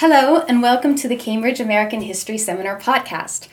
[0.00, 3.48] Hello, and welcome to the Cambridge American History Seminar podcast.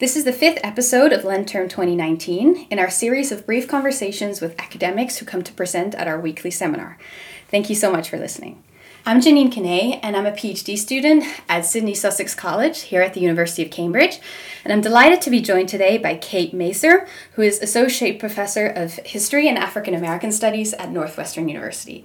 [0.00, 4.40] This is the fifth episode of Lent Term 2019 in our series of brief conversations
[4.40, 6.98] with academics who come to present at our weekly seminar.
[7.48, 8.60] Thank you so much for listening.
[9.06, 13.20] I'm Janine Kinney, and I'm a PhD student at Sidney Sussex College here at the
[13.20, 14.18] University of Cambridge.
[14.64, 18.94] And I'm delighted to be joined today by Kate Masur, who is Associate Professor of
[18.94, 22.04] History and African American Studies at Northwestern University.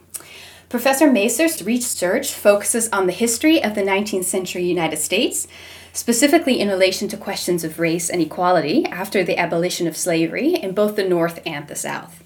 [0.70, 5.48] Professor Masur's research focuses on the history of the 19th century United States,
[5.94, 10.76] specifically in relation to questions of race and equality after the abolition of slavery in
[10.76, 12.24] both the North and the South.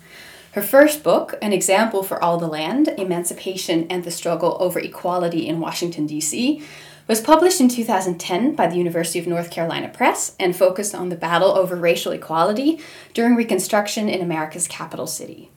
[0.52, 5.48] Her first book, An Example for All the Land Emancipation and the Struggle over Equality
[5.48, 6.62] in Washington, D.C.,
[7.08, 11.16] was published in 2010 by the University of North Carolina Press and focused on the
[11.16, 12.82] battle over racial equality
[13.14, 15.50] during Reconstruction in America's capital city.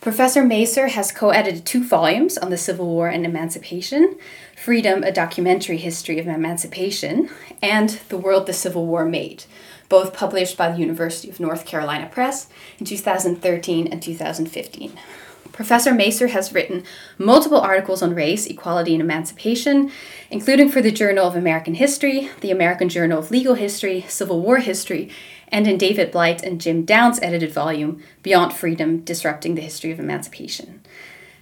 [0.00, 4.16] Professor Masur has co edited two volumes on the Civil War and Emancipation
[4.56, 7.28] Freedom, a documentary history of emancipation,
[7.62, 9.44] and The World the Civil War Made,
[9.90, 12.46] both published by the University of North Carolina Press
[12.78, 14.98] in 2013 and 2015.
[15.52, 16.84] Professor Masur has written
[17.18, 19.90] multiple articles on race, equality, and emancipation,
[20.30, 24.58] including for the Journal of American History, the American Journal of Legal History, Civil War
[24.58, 25.10] History,
[25.50, 30.00] and in David Blight and Jim Downs' edited volume, Beyond Freedom Disrupting the History of
[30.00, 30.80] Emancipation.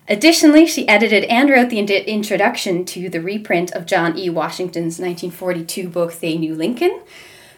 [0.08, 4.30] Additionally, she edited and wrote the introduction to the reprint of John E.
[4.30, 7.02] Washington's 1942 book, They Knew Lincoln,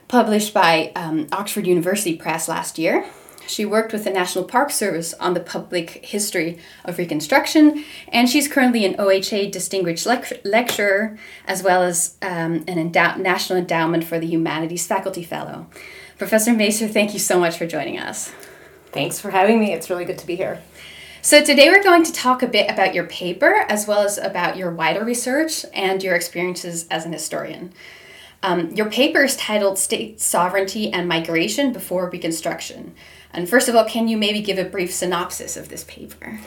[0.09, 3.07] published by um, Oxford University Press last year.
[3.47, 8.49] She worked with the National Park Service on the public history of Reconstruction, and she's
[8.49, 14.19] currently an OHA Distinguished lec- Lecturer, as well as um, an endow- National Endowment for
[14.21, 15.67] the Humanities Faculty Fellow.
[16.21, 18.31] Professor Masur, thank you so much for joining us.
[18.93, 19.73] Thanks for having me.
[19.73, 20.61] It's really good to be here.
[21.23, 24.59] So, today we're going to talk a bit about your paper as well as about
[24.59, 27.73] your wider research and your experiences as an historian.
[28.43, 32.95] Um, your paper is titled State Sovereignty and Migration Before Reconstruction.
[33.33, 36.39] And first of all, can you maybe give a brief synopsis of this paper?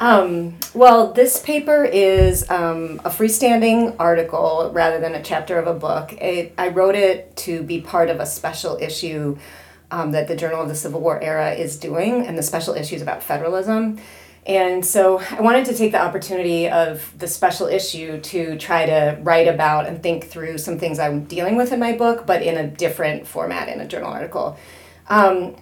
[0.00, 5.74] Um, well, this paper is um, a freestanding article rather than a chapter of a
[5.78, 6.14] book.
[6.14, 9.36] It, I wrote it to be part of a special issue
[9.90, 12.96] um, that the Journal of the Civil War Era is doing, and the special issue
[12.96, 14.00] is about federalism.
[14.46, 19.18] And so I wanted to take the opportunity of the special issue to try to
[19.20, 22.56] write about and think through some things I'm dealing with in my book, but in
[22.56, 24.56] a different format in a journal article.
[25.08, 25.56] Um,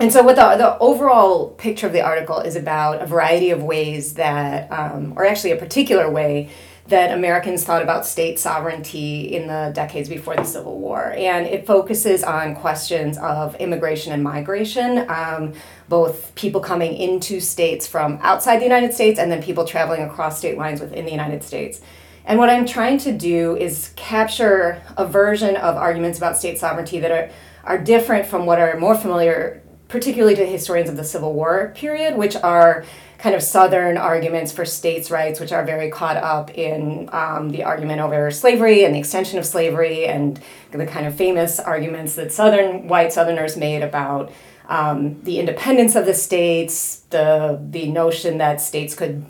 [0.00, 3.62] and so what the, the overall picture of the article is about a variety of
[3.62, 6.50] ways that um, or actually a particular way
[6.86, 11.12] that americans thought about state sovereignty in the decades before the civil war.
[11.16, 15.52] And it focuses on questions of immigration and migration um,
[15.88, 20.38] both people coming into states from outside the united states and then people traveling across
[20.38, 21.80] state lines within the united states.
[22.24, 27.00] And what i'm trying to do is capture a version of arguments about state sovereignty
[27.00, 27.30] that are
[27.64, 32.16] are different from what are more familiar particularly to historians of the Civil War period,
[32.16, 32.84] which are
[33.18, 37.64] kind of Southern arguments for states' rights, which are very caught up in um, the
[37.64, 40.40] argument over slavery and the extension of slavery and
[40.70, 44.30] the kind of famous arguments that Southern white Southerners made about
[44.68, 49.24] um, the independence of the states, the the notion that states could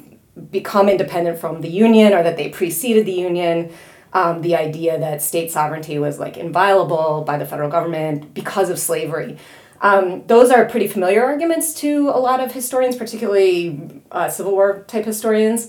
[0.50, 3.72] become independent from the Union or that they preceded the Union.
[4.12, 8.78] Um, the idea that state sovereignty was like inviolable by the federal government because of
[8.78, 9.36] slavery.
[9.80, 14.84] Um, those are pretty familiar arguments to a lot of historians, particularly uh, Civil War
[14.88, 15.68] type historians.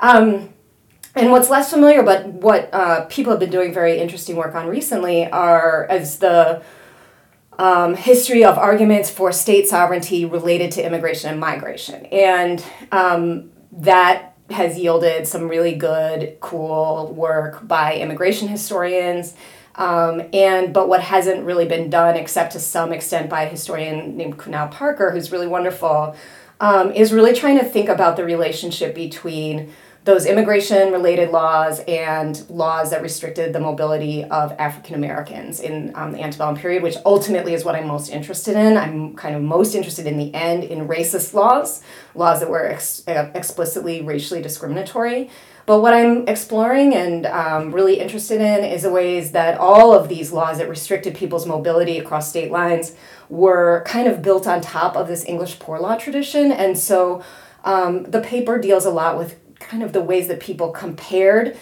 [0.00, 0.54] Um,
[1.14, 4.68] and what's less familiar, but what uh, people have been doing very interesting work on
[4.68, 6.62] recently, are as the
[7.58, 12.06] um, history of arguments for state sovereignty related to immigration and migration.
[12.06, 19.34] And um, that has yielded some really good, cool work by immigration historians
[19.76, 24.16] um, and but what hasn't really been done, except to some extent by a historian
[24.16, 26.16] named Kunal Parker, who's really wonderful,
[26.60, 29.72] um, is really trying to think about the relationship between
[30.04, 36.12] those immigration related laws and laws that restricted the mobility of African Americans in um,
[36.12, 38.78] the antebellum period, which ultimately is what I'm most interested in.
[38.78, 41.82] I'm kind of most interested in the end in racist laws,
[42.14, 45.30] laws that were ex- explicitly racially discriminatory.
[45.70, 50.08] But what I'm exploring and um, really interested in is the ways that all of
[50.08, 52.92] these laws that restricted people's mobility across state lines
[53.28, 56.50] were kind of built on top of this English poor law tradition.
[56.50, 57.22] And so
[57.62, 61.56] um, the paper deals a lot with kind of the ways that people compared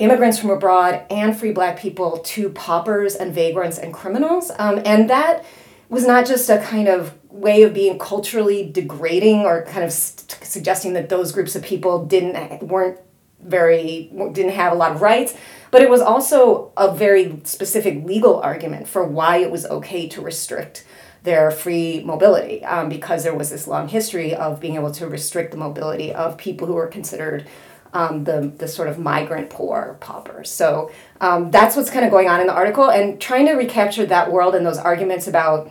[0.00, 4.50] immigrants from abroad and free black people to paupers and vagrants and criminals.
[4.58, 5.44] Um, and that
[5.88, 10.42] was not just a kind of way of being culturally degrading or kind of st-
[10.42, 12.98] suggesting that those groups of people didn't weren't
[13.44, 15.34] very didn't have a lot of rights
[15.70, 20.20] but it was also a very specific legal argument for why it was okay to
[20.20, 20.84] restrict
[21.24, 25.50] their free mobility um, because there was this long history of being able to restrict
[25.50, 27.46] the mobility of people who were considered
[27.94, 30.50] um, the, the sort of migrant poor paupers.
[30.50, 34.04] So um, that's what's kind of going on in the article and trying to recapture
[34.06, 35.70] that world and those arguments about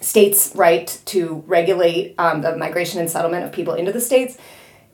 [0.00, 4.38] states' right to regulate um, the migration and settlement of people into the states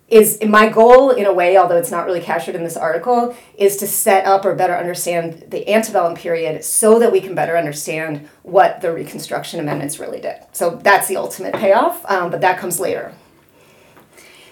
[0.09, 3.77] is my goal in a way although it's not really captured in this article is
[3.77, 8.29] to set up or better understand the antebellum period so that we can better understand
[8.43, 10.37] what the reconstruction amendments really did.
[10.53, 13.13] So that's the ultimate payoff um, but that comes later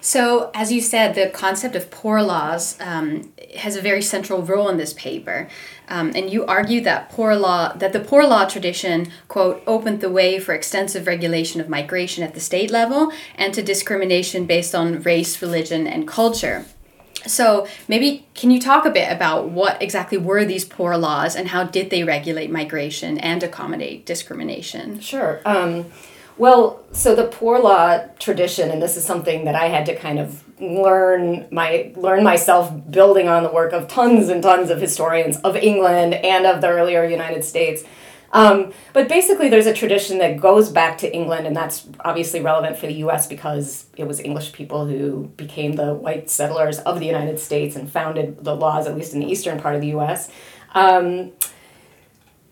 [0.06, 4.68] so, as you said, the concept of poor laws um, has a very central role
[4.68, 5.48] in this paper,
[5.88, 10.08] um, and you argue that poor law that the poor law tradition quote opened the
[10.08, 15.02] way for extensive regulation of migration at the state level and to discrimination based on
[15.02, 16.66] race, religion, and culture.
[17.26, 21.48] So, maybe can you talk a bit about what exactly were these poor laws and
[21.48, 25.00] how did they regulate migration and accommodate discrimination?
[25.00, 25.40] Sure.
[25.44, 25.86] Um,
[26.38, 30.18] well, so the poor law tradition, and this is something that I had to kind
[30.18, 35.38] of learn my learn myself building on the work of tons and tons of historians
[35.38, 37.84] of England and of the earlier United States.
[38.32, 42.76] Um, but basically, there's a tradition that goes back to England, and that's obviously relevant
[42.76, 47.06] for the US because it was English people who became the white settlers of the
[47.06, 50.28] United States and founded the laws, at least in the eastern part of the US.
[50.74, 51.32] Um,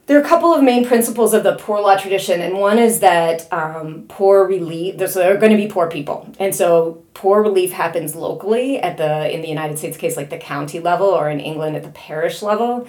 [0.07, 3.01] there are a couple of main principles of the poor law tradition, and one is
[3.01, 4.99] that um, poor relief.
[5.11, 8.99] So there are going to be poor people, and so poor relief happens locally at
[8.99, 11.91] the in the United States case, like the county level, or in England at the
[11.91, 12.87] parish level.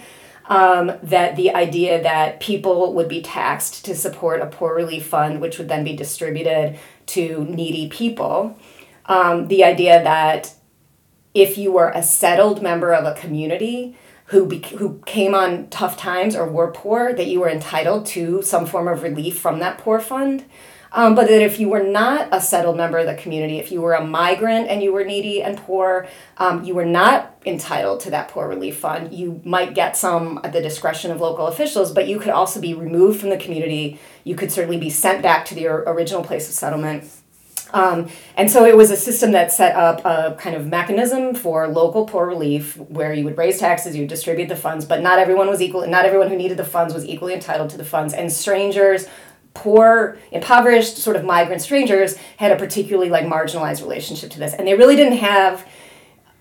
[0.48, 5.40] Um, that the idea that people would be taxed to support a poor relief fund,
[5.40, 8.56] which would then be distributed to needy people.
[9.06, 10.54] Um, the idea that
[11.34, 15.96] if you were a settled member of a community, who be, who came on tough
[15.96, 19.78] times or were poor that you were entitled to some form of relief from that
[19.78, 20.44] poor fund.
[20.92, 23.82] Um, but that if you were not a settled member of the community, if you
[23.82, 26.08] were a migrant and you were needy and poor,
[26.38, 29.12] um, you were not entitled to that poor relief fund.
[29.12, 32.72] You might get some at the discretion of local officials, but you could also be
[32.72, 34.00] removed from the community.
[34.24, 37.04] You could certainly be sent back to the original place of settlement
[37.72, 41.66] um, and so it was a system that set up a kind of mechanism for
[41.66, 45.18] local poor relief where you would raise taxes, you would distribute the funds, but not
[45.18, 48.14] everyone was equal, not everyone who needed the funds was equally entitled to the funds.
[48.14, 49.08] And strangers,
[49.54, 54.54] poor, impoverished, sort of migrant strangers had a particularly like marginalized relationship to this.
[54.54, 55.66] And they really didn't have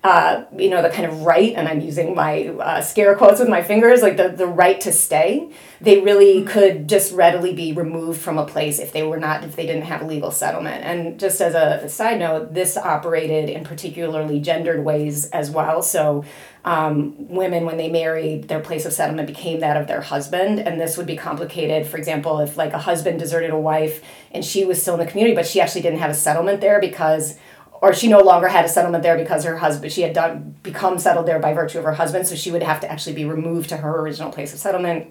[0.05, 3.49] uh, you know, the kind of right, and I'm using my uh, scare quotes with
[3.49, 5.49] my fingers, like the, the right to stay,
[5.81, 6.47] they really mm-hmm.
[6.47, 9.85] could just readily be removed from a place if they were not, if they didn't
[9.85, 10.83] have a legal settlement.
[10.83, 15.81] And just as a, a side note, this operated in particularly gendered ways as well.
[15.81, 16.23] So
[16.65, 20.59] um, women, when they married, their place of settlement became that of their husband.
[20.59, 24.45] And this would be complicated, for example, if like a husband deserted a wife and
[24.45, 27.39] she was still in the community, but she actually didn't have a settlement there because
[27.81, 30.97] or she no longer had a settlement there because her husband she had done become
[30.97, 33.69] settled there by virtue of her husband so she would have to actually be removed
[33.69, 35.07] to her original place of settlement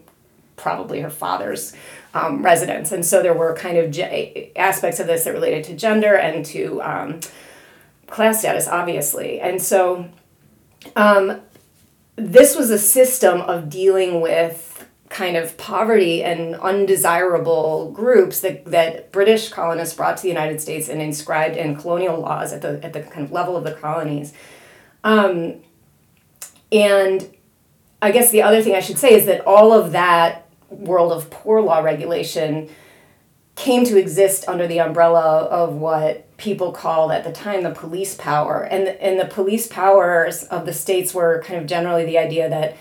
[0.56, 1.74] probably her father's
[2.14, 2.92] um, residence.
[2.92, 6.44] And so there were kind of ge- aspects of this that related to gender and
[6.46, 7.20] to um,
[8.06, 9.40] class status obviously.
[9.40, 10.08] And so
[10.96, 11.40] um,
[12.16, 14.73] this was a system of dealing with
[15.08, 20.88] kind of poverty and undesirable groups that, that British colonists brought to the United States
[20.88, 24.32] and inscribed in colonial laws at the, at the kind of level of the colonies.
[25.04, 25.56] Um,
[26.72, 27.30] and
[28.00, 31.30] I guess the other thing I should say is that all of that world of
[31.30, 32.68] poor law regulation
[33.54, 38.14] came to exist under the umbrella of what people called at the time the police
[38.16, 38.62] power.
[38.64, 42.76] And, and the police powers of the states were kind of generally the idea that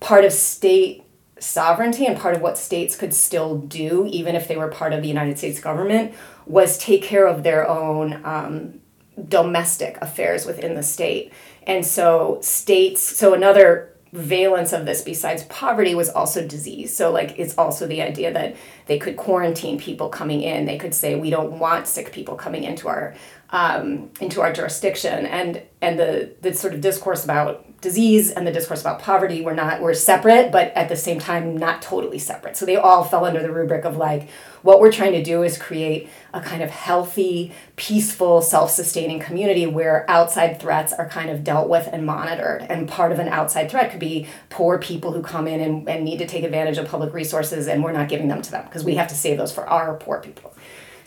[0.00, 1.04] part of state
[1.40, 5.02] sovereignty and part of what states could still do, even if they were part of
[5.02, 6.14] the United States government,
[6.46, 8.80] was take care of their own um,
[9.28, 11.32] domestic affairs within the state.
[11.66, 16.96] And so, states, so another valence of this besides poverty was also disease.
[16.96, 20.64] So, like, it's also the idea that they could quarantine people coming in.
[20.64, 23.14] They could say, we don't want sick people coming into our
[23.50, 25.26] um, into our jurisdiction.
[25.26, 29.54] And and the the sort of discourse about disease and the discourse about poverty were
[29.54, 32.56] not were separate but at the same time not totally separate.
[32.56, 34.28] So they all fell under the rubric of like
[34.62, 40.04] what we're trying to do is create a kind of healthy peaceful self-sustaining community where
[40.10, 42.62] outside threats are kind of dealt with and monitored.
[42.62, 46.04] And part of an outside threat could be poor people who come in and, and
[46.04, 48.82] need to take advantage of public resources and we're not giving them to them because
[48.82, 50.52] we have to save those for our poor people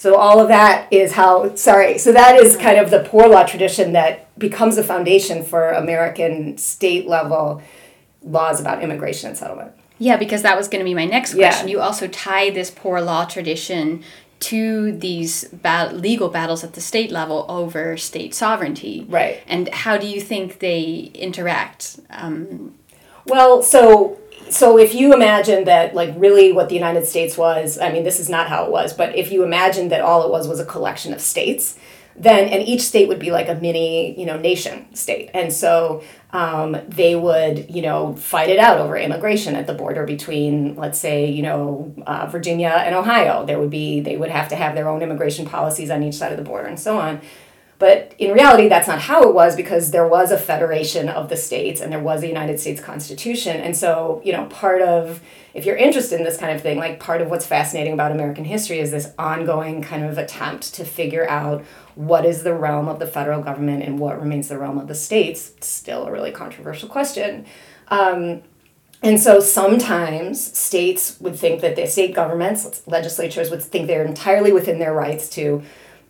[0.02, 3.44] So all of that is how, sorry, so that is kind of the poor law
[3.44, 7.62] tradition that becomes the foundation for American state level
[8.24, 9.74] laws about immigration and settlement.
[10.00, 11.68] Yeah, because that was going to be my next question.
[11.68, 11.74] Yeah.
[11.74, 14.04] You also tie this poor law tradition
[14.40, 19.06] to these bat- legal battles at the state level over state sovereignty.
[19.08, 19.44] Right.
[19.46, 22.00] And how do you think they interact?
[22.10, 22.74] Um,
[23.28, 24.20] well, so
[24.52, 28.20] so if you imagine that like really what the united states was i mean this
[28.20, 30.66] is not how it was but if you imagine that all it was was a
[30.66, 31.78] collection of states
[32.16, 35.30] then and each state would be like a mini you know nation state.
[35.34, 40.06] And so um, they would you know fight it out over immigration at the border
[40.06, 43.46] between let's say you know uh, virginia and ohio.
[43.46, 46.32] There would be they would have to have their own immigration policies on each side
[46.32, 47.22] of the border and so on
[47.82, 51.36] but in reality, that's not how it was because there was a federation of the
[51.36, 53.60] states and there was a United States Constitution.
[53.60, 55.20] And so, you know, part of,
[55.56, 58.46] if you're interested in this kind of thing, like part of what's fascinating about American
[58.46, 63.00] history is this ongoing kind of attempt to figure out what is the realm of
[63.00, 65.52] the federal government and what remains the realm of the states.
[65.62, 67.48] Still a really controversial question.
[67.88, 68.44] Um,
[69.02, 74.54] and so sometimes states would think that the state governments, legislatures would think they're entirely
[74.54, 75.64] within their rights to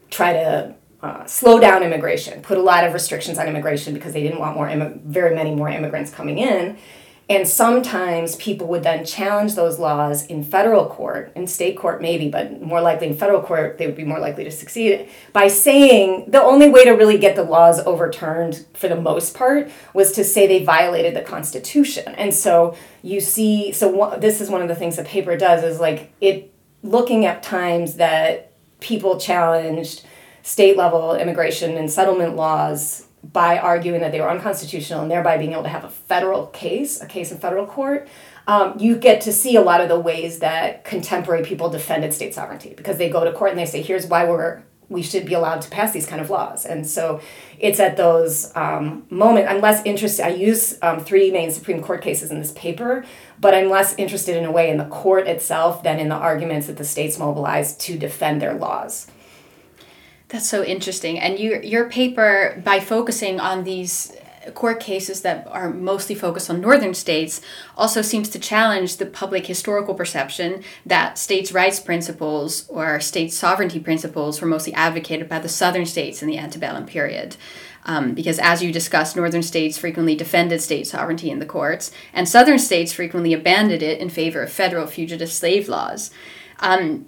[0.09, 4.21] try to uh, slow down immigration, put a lot of restrictions on immigration because they
[4.21, 6.77] didn't want more Im- very many more immigrants coming in.
[7.29, 12.29] And sometimes people would then challenge those laws in federal court, in state court maybe,
[12.29, 16.25] but more likely in federal court, they would be more likely to succeed by saying
[16.29, 20.25] the only way to really get the laws overturned for the most part was to
[20.25, 22.13] say they violated the Constitution.
[22.15, 25.79] And so you see, so this is one of the things the paper does is
[25.79, 26.53] like it
[26.83, 30.05] looking at times that people challenged
[30.43, 35.51] state level immigration and settlement laws by arguing that they were unconstitutional and thereby being
[35.51, 38.07] able to have a federal case, a case in federal court,
[38.47, 42.33] um, you get to see a lot of the ways that contemporary people defended state
[42.33, 45.33] sovereignty because they go to court and they say, here's why we're we should be
[45.33, 46.65] allowed to pass these kind of laws.
[46.65, 47.21] And so
[47.57, 52.01] it's at those um, moments, I'm less interested, I use um, three main Supreme Court
[52.01, 53.05] cases in this paper,
[53.39, 56.67] but I'm less interested in a way in the court itself than in the arguments
[56.67, 59.07] that the states mobilized to defend their laws.
[60.31, 61.19] That's so interesting.
[61.19, 64.13] And you, your paper, by focusing on these
[64.55, 67.41] court cases that are mostly focused on northern states,
[67.75, 73.79] also seems to challenge the public historical perception that states' rights principles or state sovereignty
[73.79, 77.35] principles were mostly advocated by the southern states in the antebellum period.
[77.83, 82.27] Um, because as you discussed, northern states frequently defended state sovereignty in the courts, and
[82.27, 86.09] southern states frequently abandoned it in favor of federal fugitive slave laws.
[86.59, 87.05] Um,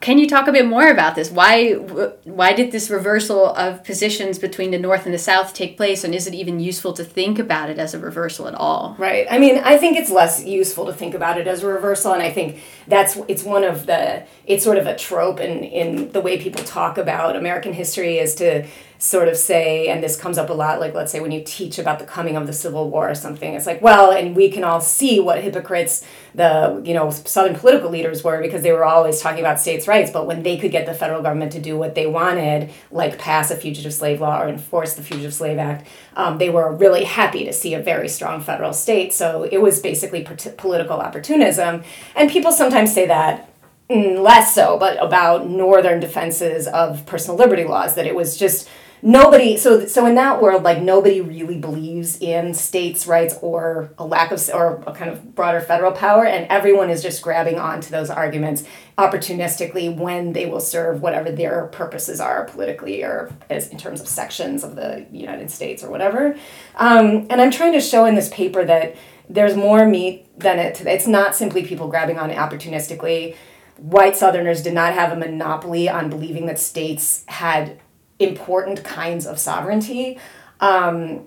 [0.00, 1.30] can you talk a bit more about this?
[1.30, 6.04] Why why did this reversal of positions between the North and the South take place,
[6.04, 8.96] and is it even useful to think about it as a reversal at all?
[8.98, 9.26] Right.
[9.30, 12.22] I mean, I think it's less useful to think about it as a reversal, and
[12.22, 16.20] I think that's it's one of the it's sort of a trope in in the
[16.22, 18.66] way people talk about American history is to
[19.00, 21.78] sort of say, and this comes up a lot, like let's say when you teach
[21.78, 24.64] about the coming of the Civil War or something, it's like, well, and we can
[24.64, 29.20] all see what hypocrites the you know Southern political leaders were because they were always
[29.20, 31.94] talking about states' rights, but when they could get the federal government to do what
[31.94, 35.86] they wanted, like pass a fugitive slave law or enforce the Fugitive Slave Act,
[36.16, 39.12] um, they were really happy to see a very strong federal state.
[39.12, 40.26] So it was basically
[40.56, 41.84] political opportunism,
[42.16, 43.48] and people sometimes say that
[43.88, 48.68] mm, less so, but about northern defenses of personal liberty laws that it was just
[49.02, 54.04] nobody so so in that world like nobody really believes in states rights or a
[54.04, 57.90] lack of or a kind of broader federal power and everyone is just grabbing onto
[57.90, 58.64] those arguments
[58.96, 64.08] opportunistically when they will serve whatever their purposes are politically or as in terms of
[64.08, 66.36] sections of the united states or whatever.
[66.76, 68.96] Um, and i'm trying to show in this paper that
[69.28, 73.36] there's more meat than it it's not simply people grabbing on opportunistically.
[73.76, 77.78] White southerners did not have a monopoly on believing that states had
[78.18, 80.18] important kinds of sovereignty.
[80.60, 81.26] Um,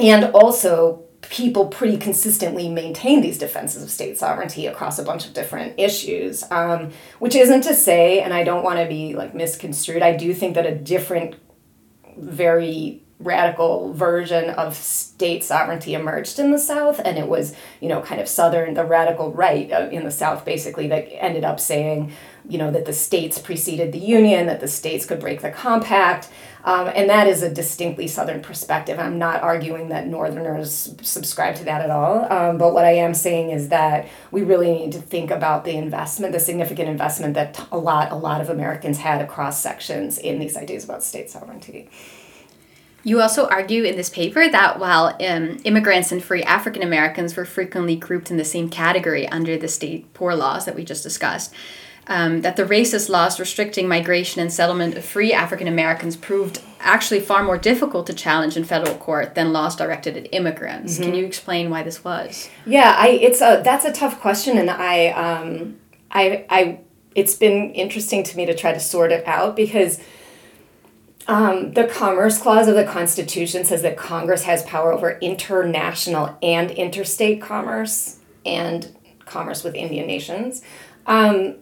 [0.00, 5.32] and also, people pretty consistently maintain these defenses of state sovereignty across a bunch of
[5.32, 10.02] different issues, um, which isn't to say, and I don't want to be like misconstrued,
[10.02, 11.36] I do think that a different,
[12.16, 18.00] very radical version of state sovereignty emerged in the South, and it was, you know,
[18.00, 22.12] kind of Southern, the radical right uh, in the South, basically, that ended up saying,
[22.48, 26.28] you know, that the states preceded the Union, that the states could break the compact.
[26.64, 28.98] Um, and that is a distinctly Southern perspective.
[28.98, 32.30] I'm not arguing that Northerners subscribe to that at all.
[32.32, 35.76] Um, but what I am saying is that we really need to think about the
[35.76, 40.38] investment, the significant investment that a lot, a lot of Americans had across sections in
[40.38, 41.90] these ideas about state sovereignty.
[43.04, 47.44] You also argue in this paper that while um, immigrants and free African Americans were
[47.44, 51.54] frequently grouped in the same category under the state poor laws that we just discussed,
[52.06, 57.20] um, that the racist laws restricting migration and settlement of free African Americans proved actually
[57.20, 60.94] far more difficult to challenge in federal court than laws directed at immigrants.
[60.94, 61.02] Mm-hmm.
[61.02, 62.48] Can you explain why this was?
[62.66, 65.78] Yeah, I it's a that's a tough question, and I um,
[66.10, 66.80] I I
[67.14, 70.00] it's been interesting to me to try to sort it out because.
[71.26, 76.70] Um, the Commerce Clause of the Constitution says that Congress has power over international and
[76.70, 80.62] interstate commerce and commerce with Indian nations.
[81.06, 81.56] Um,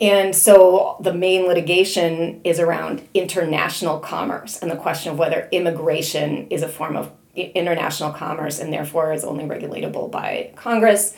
[0.00, 6.48] and so the main litigation is around international commerce and the question of whether immigration
[6.48, 11.16] is a form of international commerce and therefore is only regulatable by Congress.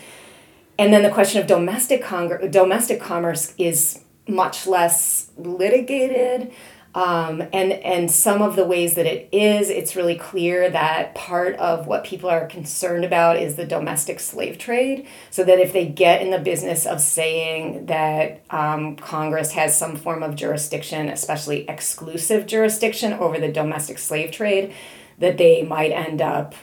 [0.79, 6.53] And then the question of domestic, cong- domestic commerce is much less litigated.
[6.95, 11.55] Um, and and some of the ways that it is, it's really clear that part
[11.57, 15.07] of what people are concerned about is the domestic slave trade.
[15.31, 19.97] So that if they get in the business of saying that um, Congress has some
[19.97, 24.73] form of jurisdiction, especially exclusive jurisdiction over the domestic slave trade,
[25.19, 26.55] that they might end up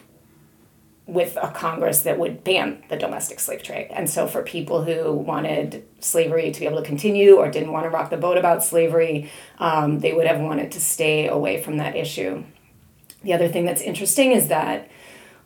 [1.08, 3.88] with a Congress that would ban the domestic slave trade.
[3.92, 7.86] And so, for people who wanted slavery to be able to continue or didn't want
[7.86, 11.78] to rock the boat about slavery, um, they would have wanted to stay away from
[11.78, 12.44] that issue.
[13.24, 14.90] The other thing that's interesting is that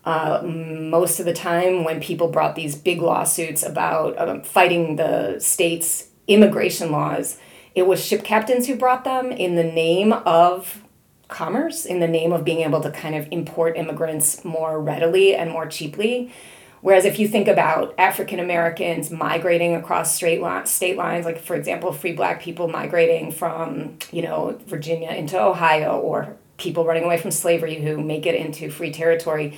[0.05, 5.39] uh, most of the time, when people brought these big lawsuits about um, fighting the
[5.39, 7.37] state's immigration laws,
[7.75, 10.83] it was ship captains who brought them in the name of
[11.29, 15.51] commerce in the name of being able to kind of import immigrants more readily and
[15.51, 16.33] more cheaply.
[16.81, 21.55] Whereas if you think about African Americans migrating across straight line, state lines, like for
[21.55, 27.17] example, free black people migrating from, you know, Virginia into Ohio or people running away
[27.17, 29.57] from slavery who make it into free territory,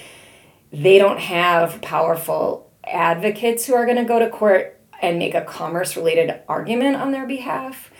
[0.72, 5.42] they don't have powerful advocates who are going to go to court and make a
[5.42, 7.92] commerce related argument on their behalf.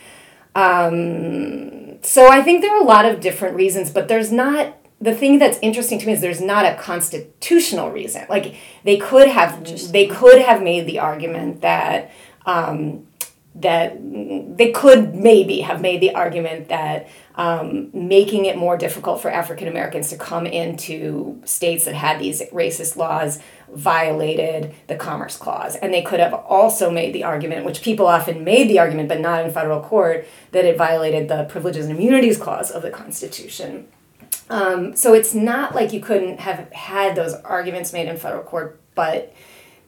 [0.54, 5.14] Um, so I think there are a lot of different reasons, but there's not the
[5.14, 8.24] thing that's interesting to me is there's not a constitutional reason.
[8.28, 8.54] Like
[8.84, 12.12] they could have they could have made the argument that
[12.46, 13.06] um,
[13.54, 19.30] that they could maybe have made the argument that um, making it more difficult for
[19.30, 23.40] African Americans to come into states that had these racist laws
[23.74, 25.76] violated the Commerce Clause.
[25.76, 29.20] And they could have also made the argument, which people often made the argument, but
[29.20, 33.88] not in federal court, that it violated the Privileges and Immunities Clause of the Constitution.
[34.50, 38.80] Um, so it's not like you couldn't have had those arguments made in federal court,
[38.94, 39.34] but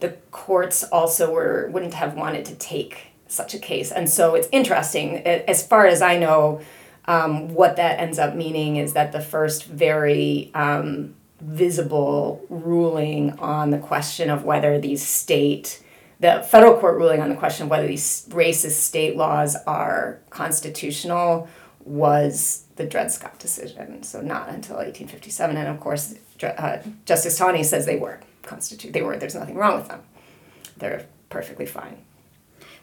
[0.00, 3.90] the courts also were wouldn't have wanted to take such a case.
[3.90, 5.18] And so it's interesting.
[5.18, 6.60] As far as I know,
[7.06, 13.70] um, what that ends up meaning is that the first very um, visible ruling on
[13.70, 15.80] the question of whether these state
[16.20, 21.48] the federal court ruling on the question of whether these racist state laws are constitutional
[21.84, 24.02] was the Dred Scott decision.
[24.04, 28.92] So not until 1857, and of course, uh, Justice Taney says they were constitute.
[28.92, 29.16] They were.
[29.16, 30.02] There's nothing wrong with them.
[30.76, 31.98] They're perfectly fine.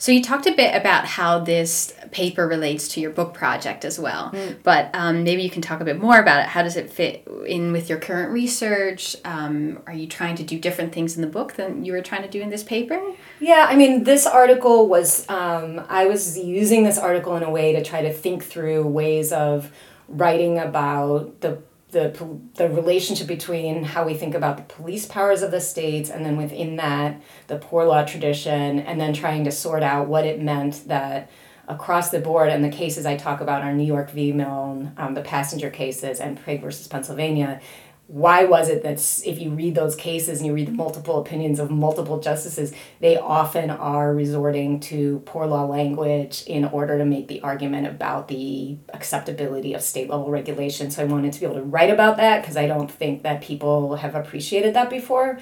[0.01, 3.99] So you talked a bit about how this paper relates to your book project as
[3.99, 4.57] well, mm.
[4.63, 6.47] but um, maybe you can talk a bit more about it.
[6.47, 9.15] How does it fit in with your current research?
[9.23, 12.23] Um, are you trying to do different things in the book than you were trying
[12.23, 12.99] to do in this paper?
[13.39, 17.73] Yeah, I mean, this article was um, I was using this article in a way
[17.73, 19.71] to try to think through ways of
[20.07, 21.61] writing about the
[21.91, 26.25] the, the relationship between how we think about the police powers of the states and
[26.25, 30.41] then within that the poor law tradition and then trying to sort out what it
[30.41, 31.29] meant that
[31.67, 34.31] across the board and the cases i talk about are new york v.
[34.31, 37.61] Miln um, the passenger cases and Prigg versus pennsylvania
[38.11, 41.61] why was it that if you read those cases and you read the multiple opinions
[41.61, 47.29] of multiple justices, they often are resorting to poor law language in order to make
[47.29, 50.91] the argument about the acceptability of state level regulation.
[50.91, 53.41] So I wanted to be able to write about that because I don't think that
[53.41, 55.39] people have appreciated that before.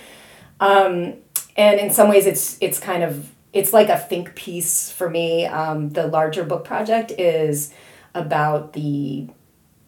[0.60, 1.16] Um,
[1.58, 5.48] and in some ways, it's it's kind of it's like a think piece for me.
[5.48, 7.74] Um, the larger book project is
[8.14, 9.28] about the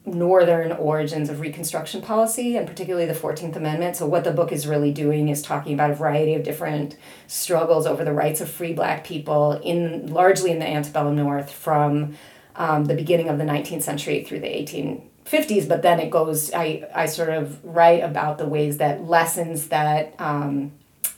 [0.05, 3.95] northern origins of Reconstruction policy, and particularly the 14th Amendment.
[3.95, 7.85] So, what the book is really doing is talking about a variety of different struggles
[7.85, 12.17] over the rights of free black people, in largely in the antebellum North from
[12.55, 15.67] um, the beginning of the 19th century through the 1850s.
[15.67, 20.15] But then it goes, I, I sort of write about the ways that lessons that
[20.19, 20.71] um,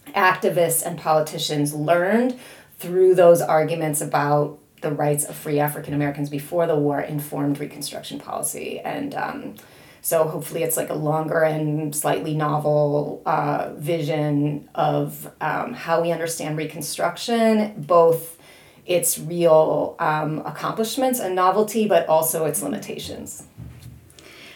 [0.08, 2.38] activists and politicians learned
[2.78, 8.20] through those arguments about the rights of free African Americans before the war informed Reconstruction
[8.20, 8.80] policy.
[8.80, 9.56] And um,
[10.02, 16.12] so hopefully it's like a longer and slightly novel uh, vision of um, how we
[16.12, 18.38] understand Reconstruction, both
[18.86, 23.48] its real um, accomplishments and novelty, but also its limitations.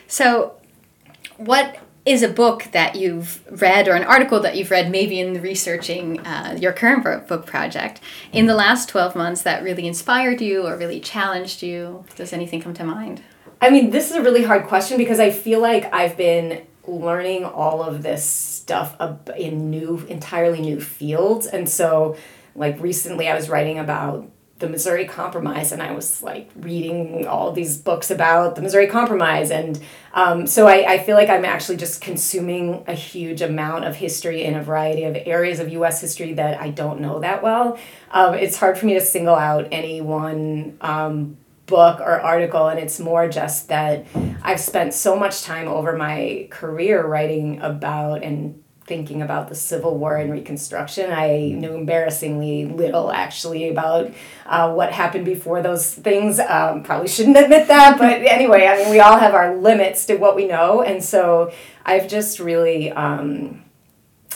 [0.08, 0.54] So,
[1.38, 5.42] what is a book that you've read or an article that you've read, maybe in
[5.42, 8.00] researching uh, your current book project,
[8.32, 12.06] in the last 12 months that really inspired you or really challenged you?
[12.16, 13.24] Does anything come to mind?
[13.62, 17.44] I mean, this is a really hard question because I feel like I've been learning
[17.44, 18.96] all of this stuff
[19.36, 21.46] in new, entirely new fields.
[21.46, 22.16] And so,
[22.56, 27.52] like, recently I was writing about the Missouri Compromise, and I was like reading all
[27.52, 29.52] these books about the Missouri Compromise.
[29.52, 29.80] And
[30.14, 34.44] um, so I, I feel like I'm actually just consuming a huge amount of history
[34.44, 37.78] in a variety of areas of US history that I don't know that well.
[38.12, 42.80] Um, it's hard for me to single out any one um, book or article, and
[42.80, 44.08] it's more just that
[44.42, 49.98] I've spent so much time over my career writing about and thinking about the Civil
[49.98, 51.12] War and Reconstruction.
[51.12, 54.12] I knew embarrassingly little actually about
[54.46, 56.40] uh, what happened before those things.
[56.40, 60.16] Um, probably shouldn't admit that, but anyway, I mean, we all have our limits to
[60.16, 60.82] what we know.
[60.82, 61.52] And so
[61.86, 62.92] I've just really.
[62.92, 63.64] Um,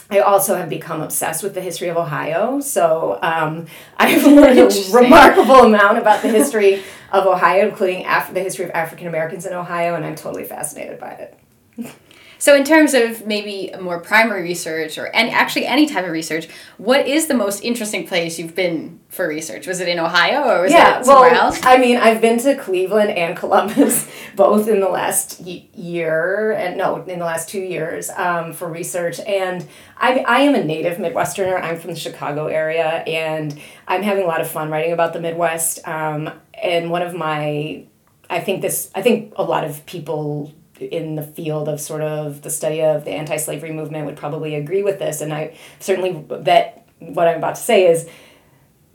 [0.09, 2.59] I also have become obsessed with the history of Ohio.
[2.59, 6.83] So um, I've learned a remarkable amount about the history
[7.13, 10.99] of Ohio, including Af- the history of African Americans in Ohio, and I'm totally fascinated
[10.99, 11.39] by it.
[12.41, 16.47] So, in terms of maybe more primary research or any, actually any type of research,
[16.79, 19.67] what is the most interesting place you've been for research?
[19.67, 21.63] Was it in Ohio or was yeah, it somewhere well, else?
[21.63, 27.03] I mean, I've been to Cleveland and Columbus both in the last year and no,
[27.03, 29.19] in the last two years um, for research.
[29.19, 31.61] And I, I am a native Midwesterner.
[31.61, 33.55] I'm from the Chicago area and
[33.87, 35.87] I'm having a lot of fun writing about the Midwest.
[35.87, 37.85] Um, and one of my
[38.31, 42.41] I think this I think a lot of people in the field of sort of
[42.41, 45.21] the study of the anti-slavery movement would probably agree with this.
[45.21, 48.09] And i certainly bet what i'm about to say is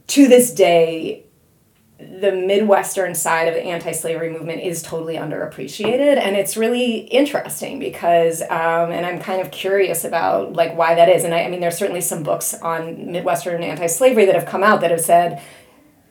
[0.07, 1.23] to this day
[1.99, 6.17] the midwestern side of the anti-slavery movement is totally underappreciated.
[6.17, 11.09] And it's really interesting because um, and i'm kind of curious about like why that
[11.09, 11.23] is.
[11.23, 14.81] And I, I mean there's certainly some books on midwestern anti-slavery that have come out
[14.81, 15.41] that have said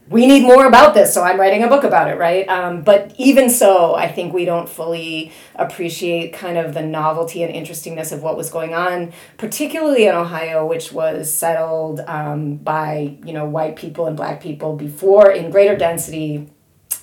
[0.08, 2.48] we need more about this, so I'm writing a book about it, right?
[2.48, 7.52] Um, but even so, I think we don't fully appreciate kind of the novelty and
[7.52, 13.32] interestingness of what was going on, particularly in Ohio, which was settled um, by you
[13.32, 16.50] know white people and black people before in greater density.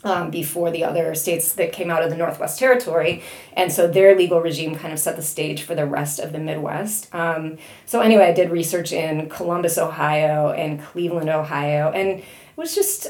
[0.06, 3.24] Um, before the other states that came out of the Northwest Territory.
[3.54, 6.40] And so their legal regime kind of set the stage for the rest of the
[6.40, 7.08] Midwest.
[7.16, 11.90] Um, so, anyway, I did research in Columbus, Ohio, and Cleveland, Ohio.
[11.92, 12.22] And
[12.56, 13.08] was just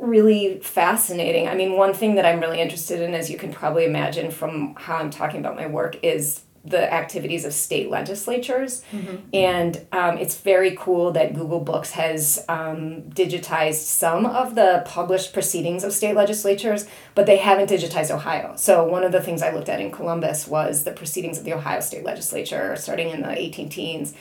[0.00, 1.48] really fascinating.
[1.48, 4.74] I mean, one thing that I'm really interested in, as you can probably imagine from
[4.76, 8.82] how I'm talking about my work, is the activities of state legislatures.
[8.90, 9.16] Mm-hmm.
[9.34, 15.34] And um, it's very cool that Google Books has um, digitized some of the published
[15.34, 18.54] proceedings of state legislatures, but they haven't digitized Ohio.
[18.56, 21.52] So, one of the things I looked at in Columbus was the proceedings of the
[21.52, 24.14] Ohio state legislature starting in the 18 teens.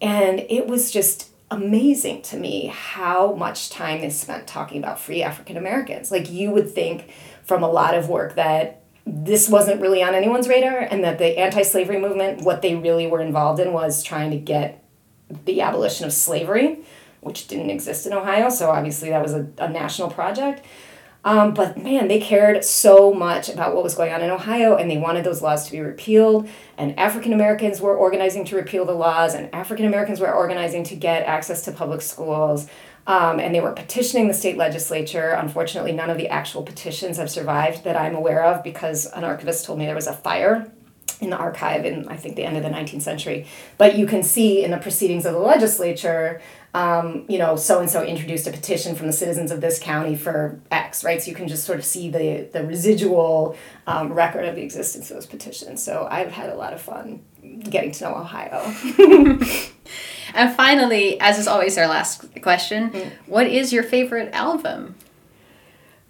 [0.00, 5.22] And it was just amazing to me how much time is spent talking about free
[5.22, 6.10] African Americans.
[6.10, 7.10] Like you would think
[7.44, 11.38] from a lot of work that this wasn't really on anyone's radar and that the
[11.38, 14.84] anti-slavery movement what they really were involved in was trying to get
[15.46, 16.78] the abolition of slavery
[17.20, 20.64] which didn't exist in ohio so obviously that was a, a national project
[21.24, 24.90] um, but man, they cared so much about what was going on in Ohio and
[24.90, 26.48] they wanted those laws to be repealed.
[26.78, 30.96] And African Americans were organizing to repeal the laws, and African Americans were organizing to
[30.96, 32.68] get access to public schools.
[33.06, 35.30] Um, and they were petitioning the state legislature.
[35.30, 39.64] Unfortunately, none of the actual petitions have survived that I'm aware of because an archivist
[39.64, 40.70] told me there was a fire
[41.20, 43.46] in the archive in, I think, the end of the 19th century.
[43.78, 46.40] But you can see in the proceedings of the legislature
[46.72, 50.14] um, you know, so and so introduced a petition from the citizens of this county
[50.14, 51.20] for X, right?
[51.20, 53.56] So you can just sort of see the the residual
[53.86, 55.82] um, record of the existence of those petitions.
[55.82, 57.24] So I've had a lot of fun
[57.68, 58.72] getting to know Ohio.
[60.34, 63.10] and finally, as is always our last question, mm.
[63.26, 64.94] what is your favorite album?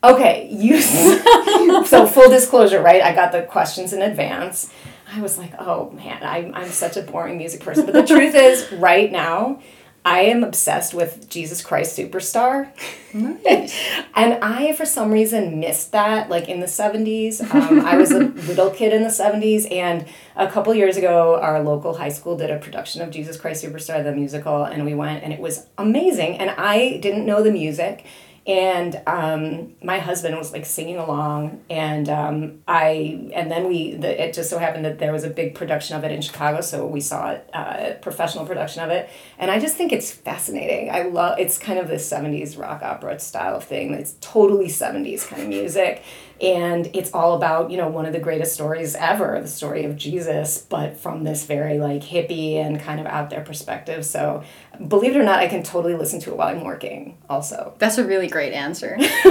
[0.03, 0.81] Okay, you.
[1.85, 3.03] so full disclosure, right?
[3.03, 4.73] I got the questions in advance.
[5.13, 7.85] I was like, oh man, I'm, I'm such a boring music person.
[7.85, 9.61] But the truth is, right now,
[10.05, 12.71] I am obsessed with Jesus Christ Superstar.
[13.13, 13.79] Nice.
[14.15, 16.31] and I, for some reason, missed that.
[16.31, 20.51] Like in the 70s, um, I was a little kid in the 70s, and a
[20.51, 24.13] couple years ago, our local high school did a production of Jesus Christ Superstar, the
[24.13, 26.39] musical, and we went, and it was amazing.
[26.39, 28.07] And I didn't know the music.
[28.47, 34.25] And um, my husband was like singing along and um, i and then we the,
[34.25, 36.87] it just so happened that there was a big production of it in chicago so
[36.87, 39.09] we saw a uh, professional production of it.
[39.39, 40.91] And i just think it's fascinating.
[40.91, 43.95] I love it's kind of this 70s rock opera style thing.
[43.95, 46.03] It's totally 70s kind of music.
[46.41, 49.97] And it's all about you know one of the greatest stories ever the story of
[49.97, 54.05] jesus but from this very like hippie and kind of out there perspective.
[54.05, 54.43] So
[54.89, 57.99] believe it or not i can totally listen to it while i'm working also That's
[57.99, 58.97] a really great answer.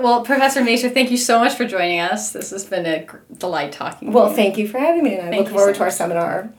[0.00, 2.32] well, Professor Masur, thank you so much for joining us.
[2.32, 4.12] This has been a delight talking.
[4.12, 4.36] well to you.
[4.36, 6.52] thank you for having me and i Thank look forward so to our seminar